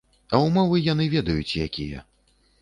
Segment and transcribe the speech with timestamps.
[0.35, 2.03] А ўмовы яны ведаюць, якія.